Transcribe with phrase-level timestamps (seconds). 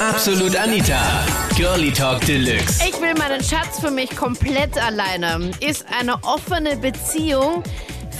[0.00, 1.26] Absolut Anita.
[1.56, 2.88] Girlie Talk Deluxe.
[2.88, 5.50] Ich will meinen Schatz für mich komplett alleine.
[5.60, 7.64] Ist eine offene Beziehung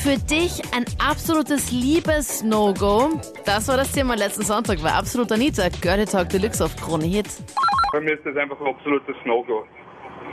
[0.03, 3.21] für dich ein absolutes Liebes-No-Go?
[3.45, 5.69] Das war das Thema letzten Sonntag bei Absolut Anita.
[5.81, 7.29] Girlie Talk Deluxe auf Krone Hit.
[7.93, 9.65] Bei mir ist das einfach ein absolutes No-Go.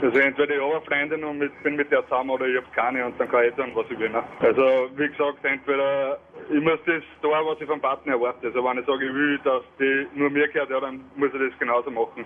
[0.02, 2.66] Also entweder ich habe eine Freundin und mit, bin mit der zusammen oder ich habe
[2.74, 4.10] keine und dann kann ich tun, was ich will.
[4.10, 4.22] Ne?
[4.40, 6.18] Also wie gesagt, entweder
[6.50, 8.46] ich muss das da, was ich vom Partner erwarte.
[8.46, 11.40] Also wenn ich sage, ich will, dass die nur mir gehört, ja, dann muss ich
[11.40, 12.24] das genauso machen.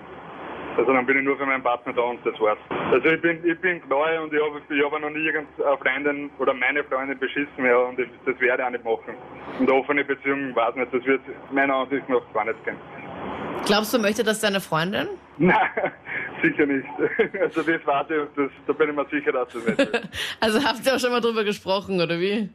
[0.76, 2.58] Also dann bin ich nur für meinen Partner da und das war's.
[2.92, 6.30] Also ich bin, ich bin klar und ich habe ich hab noch nie irgendeine Freundin
[6.38, 9.14] oder meine Freundin beschissen ja, und ich, das werde ich auch nicht machen.
[9.58, 11.20] Und offene Beziehung, weiß nicht, das wird
[11.52, 12.76] meiner Ansicht nach gar nicht gehen.
[13.66, 15.08] Glaubst du, möchte das deine Freundin?
[15.38, 15.56] Nein,
[16.42, 16.86] sicher nicht.
[17.40, 20.08] Also das weiß ich, das, da bin ich mir sicher, dass das nicht ist.
[20.40, 22.48] Also habt ihr auch schon mal drüber gesprochen, oder wie?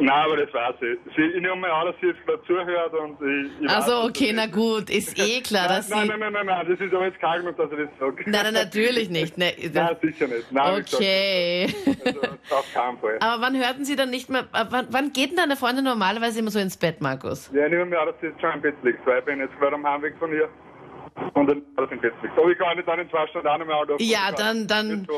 [0.00, 1.14] Nein, aber das weiß ich.
[1.16, 4.08] Sie, ich nehme mal an, dass sie jetzt gerade zuhört und ich, ich Also weiß,
[4.10, 6.08] okay, na gut, ist eh klar, Nein, dass nein, sie...
[6.10, 8.22] nein, nein, nein, nein, das ist aber jetzt kein Grund, dass ich das sage.
[8.30, 9.36] Nein, nein, natürlich nicht.
[9.36, 10.52] Ne, Nein, sicher nicht.
[10.52, 11.74] Nein, okay.
[12.04, 13.16] Also, auf keinen Fall.
[13.18, 16.38] Aber wann hörten Sie dann nicht mehr, äh, wann, wann geht denn deine Freundin normalerweise
[16.38, 17.50] immer so ins Bett, Markus?
[17.52, 19.40] Ja, ich nehme mir an, dass sie jetzt schon im Bett liegt, weil ich bin
[19.40, 20.48] jetzt gerade am Heimweg von ihr.
[21.34, 22.38] Und dann dass sie im liegt.
[22.38, 23.96] Aber ich kann nicht dann in zwei Stunden auch noch mehr.
[23.98, 25.10] Ja, dann, dann, nicht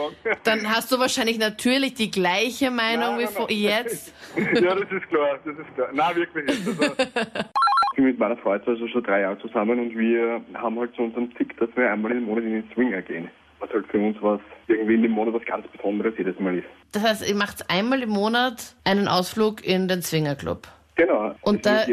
[0.45, 3.59] dann hast du wahrscheinlich natürlich die gleiche Meinung Nein, wie nein, vor nein.
[3.59, 4.15] jetzt.
[4.37, 5.89] Ja, das ist klar, das ist klar.
[5.93, 6.81] Nein, wirklich nicht.
[6.81, 6.95] Also,
[7.93, 10.95] Ich bin mit meiner Frau jetzt also schon drei Jahre zusammen und wir haben halt
[10.97, 13.28] so unseren Tick, dass wir einmal im Monat in den Swinger gehen.
[13.59, 16.67] Was halt für uns was irgendwie in dem Monat was ganz Besonderes jedes Mal ist.
[16.93, 20.69] Das heißt, ihr macht einmal im Monat einen Ausflug in den Swingerclub.
[21.01, 21.34] Genau.
[21.41, 21.84] Und da,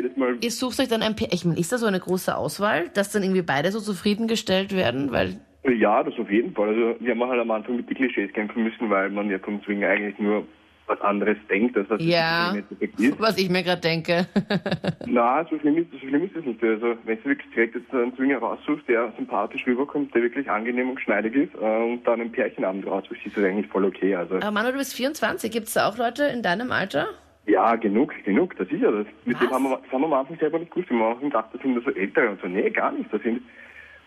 [0.42, 1.34] ihr sucht euch dann ein Pärchen.
[1.34, 5.12] Ich meine, ist da so eine große Auswahl, dass dann irgendwie beide so zufriedengestellt werden?
[5.14, 6.70] Weil, ja, das auf jeden Fall.
[6.70, 9.62] Also wir haben halt am Anfang mit den Klischees kämpfen müssen, weil man ja vom
[9.64, 10.44] Swinger eigentlich nur
[10.88, 13.20] was anderes denkt, als was ja, ist.
[13.20, 14.28] was ich mir gerade denke.
[15.06, 16.62] Na, so schlimm ist, so schlimm ist es nicht.
[16.62, 20.90] Also wenn du wirklich direkt jetzt einen Swinger raussuchst, der sympathisch rüberkommt, der wirklich angenehm
[20.90, 24.16] und geschmeidig ist äh, und dann einen Pärchenabend raussuchst, ist das eigentlich voll okay.
[24.16, 25.50] Also Aber Manu, du bist 24.
[25.50, 27.08] Gibt es da auch Leute in deinem Alter?
[27.48, 29.08] Ja, genug, genug, das ist ja das.
[29.26, 29.42] Mit Was?
[29.42, 30.90] dem haben wir, das haben wir am Anfang selber nicht gewusst.
[30.90, 32.48] Wir haben am Anfang gedacht, das sind nur so ältere und so.
[32.48, 33.12] Nee, gar nicht.
[33.14, 33.42] Das sind,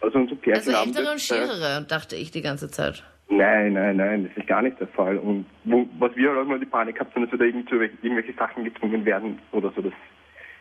[0.01, 0.97] also Also Pärchenabend.
[0.97, 3.03] ältere und ist, äh, schierere, dachte ich die ganze Zeit.
[3.31, 5.17] Nein, nein, nein, das ist gar nicht der Fall.
[5.17, 7.77] Und wo, was wir halt auch mal die Panik haben, dass wir da irgendwie zu
[7.77, 9.93] irgendwelche Sachen gezwungen werden oder so, das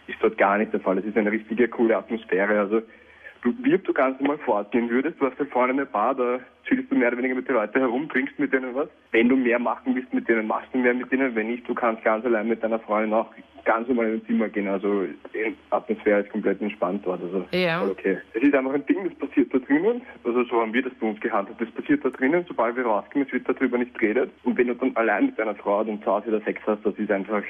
[0.08, 0.98] ist dort gar nicht der Fall.
[1.00, 2.60] Es ist eine richtige coole Atmosphäre.
[2.60, 2.82] Also
[3.46, 6.96] ob du ganz normal fortgehen würdest, du hast da vorne eine Bar, da chillst du
[6.96, 8.90] mehr oder weniger mit den Leuten herum, trinkst mit denen was.
[9.12, 11.36] Wenn du mehr machen willst mit denen, machst du mehr mit denen.
[11.36, 13.28] Wenn nicht, du kannst ganz allein mit deiner Freundin auch
[13.66, 14.68] ganz normal in ein Zimmer gehen.
[14.68, 17.22] Also die Atmosphäre ist komplett entspannt dort.
[17.22, 17.84] Also Ja.
[17.84, 18.18] okay.
[18.34, 20.02] Es ist einfach ein Ding, das passiert da drinnen.
[20.24, 21.62] Also so haben wir das bei uns gehandhabt.
[21.62, 24.32] Das passiert da drinnen, sobald wir rauskommen, es wird darüber nicht geredet.
[24.44, 26.96] Und wenn du dann allein mit deiner Frau dann zu Hause wieder Sex hast, das
[26.96, 27.44] ist einfach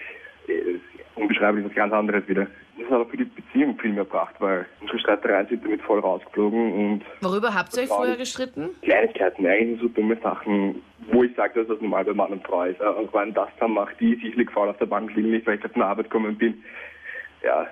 [0.47, 0.79] äh,
[1.15, 2.47] unbeschreiblich was ganz anderes wieder.
[2.79, 5.99] Das hat auch für die Beziehung viel mehr gebracht, weil unsere Streitereien sind damit voll
[5.99, 8.69] rausgeflogen und Worüber habt ihr euch früher gestritten?
[8.81, 10.81] Kleinigkeiten, eigentlich so dumme Sachen,
[11.11, 12.79] wo ich sage, dass das normal bei Mann und Frau ist.
[12.79, 15.45] Äh, Und wenn das dann macht die, ich liege faul auf der Bank, will nicht,
[15.45, 16.63] weil ich gerade der Arbeit gekommen bin.
[17.43, 17.67] Ja.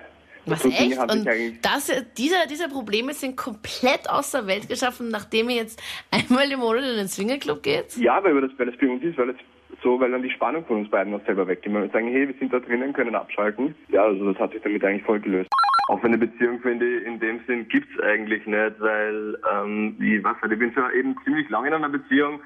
[0.46, 0.98] Was so echt?
[0.98, 1.26] Und
[1.62, 6.60] das, diese, diese Probleme sind komplett aus der Welt geschaffen, nachdem ihr jetzt einmal im
[6.60, 7.96] Monat in den Swingerclub geht?
[7.96, 9.36] Ja, weil das, weil das für uns ist, weil es
[9.82, 11.72] so, weil dann die Spannung von uns beiden noch selber weggeht.
[11.72, 13.74] Wir sagen, hey, wir sind da drinnen, können abschalten.
[13.88, 15.48] Ja, also das hat sich damit eigentlich voll gelöst.
[15.88, 20.52] Offene Beziehung, finde ich, in dem Sinn gibt's eigentlich nicht, weil, ähm, ich weiß nicht,
[20.52, 22.40] ich bin schon eben ziemlich lange in einer Beziehung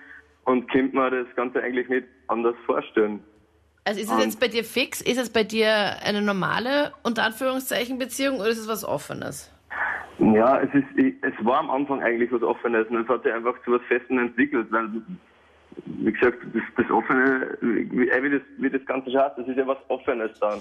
[0.44, 3.20] und könnte mir das Ganze eigentlich nicht anders vorstellen.
[3.84, 5.00] Also ist es jetzt bei dir fix?
[5.00, 9.52] Ist es bei dir eine normale, unter Anführungszeichen, Beziehung oder ist es was Offenes?
[10.18, 13.32] Ja, es ist, ich, es war am Anfang eigentlich was Offenes und es hat sich
[13.32, 14.88] einfach zu was Festem entwickelt, weil,
[15.86, 19.56] wie gesagt, das, das Offene, wie, äh, wie, das, wie das Ganze schaut, das ist
[19.56, 20.60] ja was Offenes dann.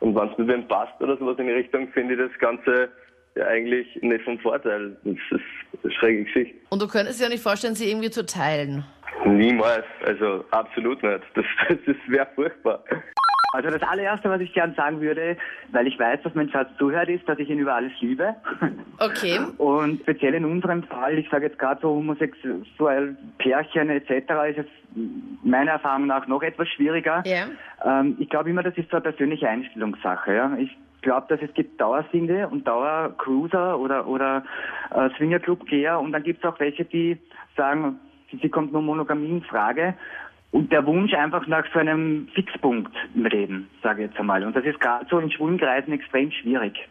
[0.00, 2.88] Und wenn es mit wem passt oder sowas in die Richtung, finde ich das Ganze
[3.34, 4.96] ja eigentlich nicht vom Vorteil.
[5.04, 6.54] Das ist eine schräge Geschichte.
[6.70, 8.84] Und du könntest dir auch nicht vorstellen, sie irgendwie zu teilen.
[9.24, 11.20] Niemals, also absolut nicht.
[11.34, 11.44] Das,
[11.86, 12.84] das wäre furchtbar.
[13.52, 15.36] Also das allererste, was ich gern sagen würde,
[15.72, 18.34] weil ich weiß, dass mein Schatz zuhört, ist, dass ich ihn über alles liebe.
[19.00, 19.38] Okay.
[19.58, 24.10] Und speziell in unserem Fall, ich sage jetzt gerade so homosexuell Pärchen etc.,
[24.50, 24.66] ist es
[25.44, 27.22] meiner Erfahrung nach noch etwas schwieriger.
[27.24, 27.46] Ja.
[27.84, 30.34] Ähm, ich glaube immer, das ist so eine persönliche Einstellungssache.
[30.34, 30.56] Ja?
[30.58, 34.42] Ich glaube, dass es gibt Dauersingle und Dauercruiser oder, oder
[34.92, 37.18] äh, Swingerclubgeher und dann gibt es auch welche, die
[37.56, 38.00] sagen,
[38.30, 39.94] sie kommt nur Monogamie in Frage.
[40.50, 44.42] Und der Wunsch einfach nach so einem Fixpunkt im Leben, sage ich jetzt einmal.
[44.44, 46.88] Und das ist gerade so in schwulen Kreisen extrem schwierig.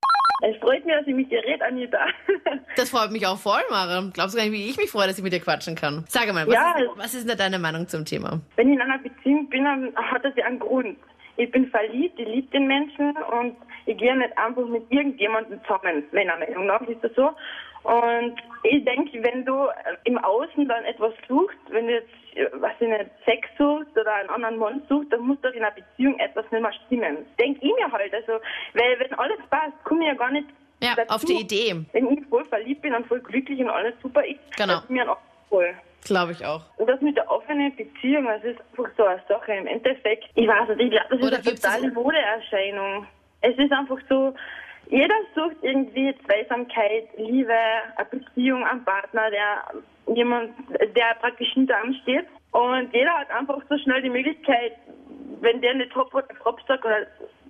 [0.47, 1.97] Es freut mich, dass ich mit dir rede, Anita.
[2.75, 4.03] Das freut mich auch voll, Mara.
[4.13, 6.03] Glaubst du gar nicht, wie ich mich freue, dass ich mit dir quatschen kann?
[6.07, 6.75] Sag mal, was, Ja.
[6.77, 8.39] ist, was ist denn deine Meinung zum Thema?
[8.55, 10.95] Wenn ich in einer Beziehung bin, dann hat das ja einen Grund.
[11.37, 13.55] Ich bin verliebt, ich liebe den Menschen und
[13.85, 16.03] ich gehe nicht einfach mit irgendjemandem zusammen.
[16.11, 17.29] Meiner Meinung nach ist das so.
[17.83, 19.67] Und ich denke, wenn du
[20.03, 22.09] im Außen dann etwas suchst, wenn du jetzt,
[22.53, 25.73] was ich nicht, Sex suchst oder einen anderen Mann suchst, dann muss doch in einer
[25.73, 27.17] Beziehung etwas nicht mehr stimmen.
[27.39, 28.13] Denke ich mir halt.
[28.13, 28.33] Also,
[28.73, 30.47] weil wenn alles passt, komme ich ja gar nicht
[30.81, 31.15] Ja, dazu.
[31.15, 31.85] auf die Idee.
[31.93, 34.73] Wenn ich voll verliebt bin und voll glücklich und alles super ist, Genau.
[34.73, 35.26] das ist mir auch voll.
[36.07, 36.61] Glaube ich auch.
[36.77, 39.53] Und das mit der offenen Beziehung, das ist einfach so eine Sache.
[39.53, 43.07] Im Endeffekt, ich weiß nicht, ich glaube, das ist Oder eine gibt's das- totale Modeerscheinung.
[43.41, 44.33] Es ist einfach so,
[44.89, 47.53] jeder sucht irgendwie Zweisamkeit, Liebe,
[47.95, 50.51] eine Beziehung, einen Partner, der jemand,
[50.95, 52.25] der praktisch hinter einem steht.
[52.51, 54.73] Und jeder hat einfach so schnell die Möglichkeit,
[55.41, 57.05] wenn der nicht top oder top sagt oder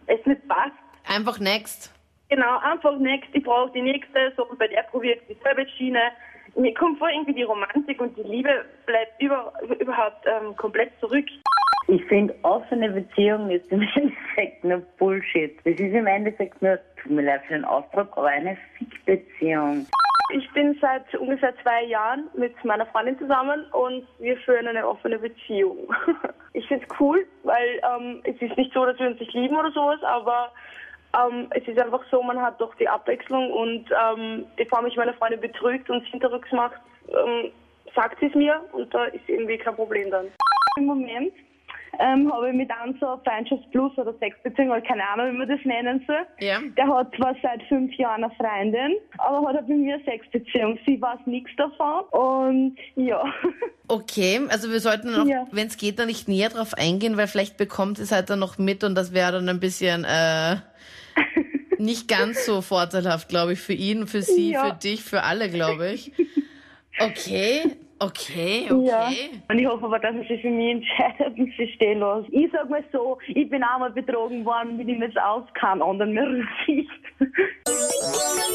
[0.08, 0.72] es nicht passt,
[1.10, 1.94] Einfach next.
[2.30, 6.02] Genau, einfach next, ich brauche die nächste, so und bei der probiert dieselbe Schiene.
[6.58, 11.26] Mir kommt vor, irgendwie die Romantik und die Liebe bleibt über, überhaupt ähm, komplett zurück.
[11.88, 15.56] Ich finde, offene Beziehung ist im Endeffekt nur Bullshit.
[15.64, 19.86] Es ist im Endeffekt nur, tut mir leid für den Ausdruck, aber eine Fick-Beziehung.
[20.34, 25.20] Ich bin seit ungefähr zwei Jahren mit meiner Freundin zusammen und wir führen eine offene
[25.20, 25.78] Beziehung.
[26.54, 29.56] Ich finde es cool, weil ähm, es ist nicht so, dass wir uns nicht lieben
[29.56, 30.52] oder sowas, aber
[31.18, 35.14] ähm, es ist einfach so, man hat doch die Abwechslung und ähm, bevor mich meine
[35.14, 36.80] Freundin betrügt und es hinterrücks macht,
[37.10, 37.52] ähm,
[37.96, 40.28] sagt sie es mir und da ist irgendwie kein Problem dann.
[40.78, 41.34] Im Moment
[42.00, 45.50] ähm, habe ich mit einem so eine Freundschaftsplus oder Sexbeziehung, oder keine Ahnung, wie man
[45.50, 46.26] das nennen soll.
[46.40, 46.60] Ja.
[46.78, 50.78] Der hat zwar seit fünf Jahren eine Freundin, aber hat er bei mir eine Sexbeziehung.
[50.86, 53.24] Sie weiß nichts davon und ja.
[53.90, 55.48] Okay, also wir sollten noch, Ja.
[55.52, 58.58] wenn es geht, dann nicht näher drauf eingehen, weil vielleicht bekommt es halt dann noch
[58.58, 60.58] mit und das wäre dann ein bisschen äh,
[61.80, 64.66] nicht ganz so vorteilhaft, glaube ich, für ihn, für sie, Ja.
[64.66, 66.12] für dich, für alle, glaube ich.
[67.00, 67.64] Okay,
[68.00, 68.86] okay, okay.
[68.88, 69.10] Ja.
[69.50, 72.28] Und ich hoffe aber, dass er sich für mich entscheidet und sich stehen lässt.
[72.32, 75.82] Ich sag mal so, ich bin auch mal betrogen worden, bin ihm jetzt aus keinen
[75.82, 76.90] anderen mehr Rücksicht.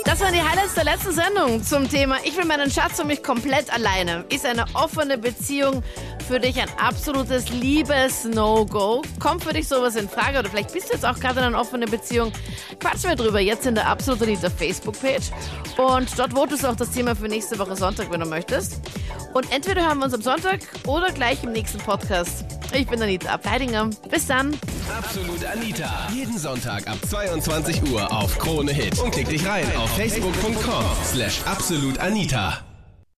[0.04, 3.22] Das waren die Highlights der letzten Sendung zum Thema Ich will meinen Schatz und mich
[3.22, 4.24] komplett alleine.
[4.30, 5.82] Ist eine offene Beziehung
[6.26, 9.02] für dich ein absolutes Liebes-No-Go?
[9.20, 11.60] Kommt für dich sowas in Frage oder vielleicht bist du jetzt auch gerade in einer
[11.60, 12.32] offenen Beziehung?
[12.80, 15.30] Quatschen wir drüber jetzt in der Absolut Anita Facebook-Page.
[15.76, 18.80] Und dort votest du auch das Thema für nächste Woche Sonntag, wenn du möchtest.
[19.34, 22.44] Und entweder hören wir uns am Sonntag oder gleich im nächsten Podcast.
[22.74, 23.90] Ich bin Anita Ableidinger.
[24.10, 24.56] Bis dann.
[24.96, 26.08] Absolut Anita.
[26.14, 28.98] Jeden Sonntag ab 22 Uhr auf Krone Hit.
[28.98, 32.71] Und klick dich rein auf facebook.com slash absolutanita.